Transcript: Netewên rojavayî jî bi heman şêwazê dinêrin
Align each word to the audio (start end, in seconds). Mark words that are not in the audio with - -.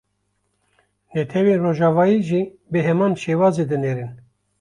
Netewên 1.13 1.59
rojavayî 1.65 2.19
jî 2.29 2.41
bi 2.71 2.79
heman 2.87 3.13
şêwazê 3.21 3.65
dinêrin 3.71 4.11